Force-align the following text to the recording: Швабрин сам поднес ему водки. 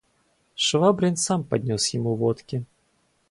Швабрин 0.55 1.15
сам 1.15 1.43
поднес 1.43 1.89
ему 1.93 2.15
водки. 2.15 2.63